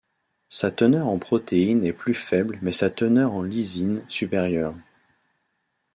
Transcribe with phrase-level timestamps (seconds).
[0.49, 4.73] Sa teneur en protéines est plus faible mais sa teneur en lysine supérieure.